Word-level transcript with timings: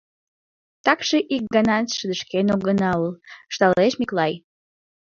—Такше 0.85 1.17
ик 1.35 1.43
ганат 1.55 1.87
шыдешкен 1.97 2.47
огына 2.55 2.91
ул,— 3.03 3.11
ышталеш 3.51 3.93
Миклай. 3.99 4.33